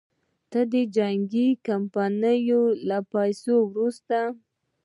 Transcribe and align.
ده 0.03 0.07
ته 0.51 0.61
د 0.73 0.75
جنګي 0.95 1.47
کمپنیو 1.67 2.61
له 2.89 2.97
پیسو 3.13 3.55
وروسته. 3.69 4.17